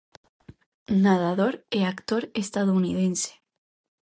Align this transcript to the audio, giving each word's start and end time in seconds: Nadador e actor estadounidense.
Nadador 1.03 1.53
e 1.77 1.79
actor 1.93 2.21
estadounidense. 2.43 3.31